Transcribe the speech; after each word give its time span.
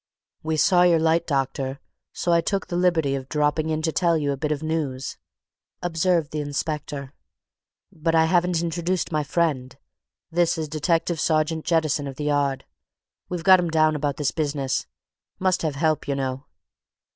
"We 0.41 0.57
saw 0.57 0.81
your 0.81 0.97
light, 0.97 1.27
doctor 1.27 1.79
so 2.11 2.33
I 2.33 2.41
took 2.41 2.65
the 2.65 2.75
liberty 2.75 3.13
of 3.13 3.29
dropping 3.29 3.69
into 3.69 3.91
tell 3.91 4.17
you 4.17 4.31
a 4.31 4.35
bit 4.35 4.51
of 4.51 4.63
news," 4.63 5.15
observed 5.83 6.31
the 6.31 6.41
inspector. 6.41 7.13
"But 7.91 8.15
I 8.15 8.25
haven't 8.25 8.63
introduced 8.63 9.11
my 9.11 9.23
friend 9.23 9.77
this 10.31 10.57
is 10.57 10.67
Detective 10.67 11.19
Sergeant 11.19 11.65
Jettison, 11.65 12.07
of 12.07 12.15
the 12.15 12.23
Yard 12.23 12.65
we've 13.29 13.43
got 13.43 13.59
him 13.59 13.69
down 13.69 13.95
about 13.95 14.17
this 14.17 14.31
business 14.31 14.87
must 15.37 15.61
have 15.61 15.75
help, 15.75 16.07
you 16.07 16.15
know." 16.15 16.45